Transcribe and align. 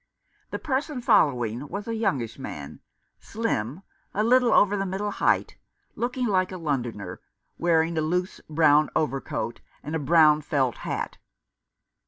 The 0.49 0.57
person 0.57 0.99
following 0.99 1.67
was 1.67 1.87
a 1.87 1.93
youngish 1.93 2.39
man, 2.39 2.79
slim, 3.19 3.83
a 4.15 4.23
little 4.23 4.51
over 4.51 4.75
the 4.75 4.83
middle 4.87 5.11
height, 5.11 5.57
looking 5.95 6.25
like 6.25 6.51
a 6.51 6.57
Londoner, 6.57 7.21
wearing 7.59 7.95
a 7.99 8.01
loose 8.01 8.41
brown 8.49 8.89
overcoat 8.95 9.61
and 9.83 9.95
a 9.95 9.99
brown 9.99 10.41
felt 10.41 10.77
hat. 10.77 11.19